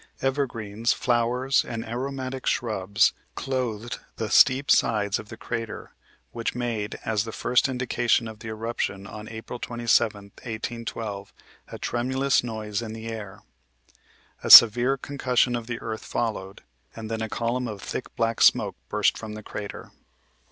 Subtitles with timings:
[0.19, 5.91] Evergreens, flowers and aromatic shrubs clothed the steep sides of the crater,
[6.31, 11.31] which made, as the first indication of the eruption on April 27, 1812,
[11.67, 13.43] a tremulous noise in the air.
[14.43, 16.63] A severe concussion of the earth followed,
[16.95, 19.91] and then a column of thick black smoke burst from the crater.